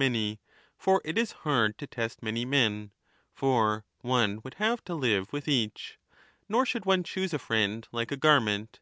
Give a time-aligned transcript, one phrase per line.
[0.00, 0.36] 1237^ ETHICA EUDEMIA
[0.78, 2.90] 35 many, for it is hard to test many men,
[3.34, 5.98] for one would have to live with each.
[6.48, 8.80] Nor should one choose a friend like a garment.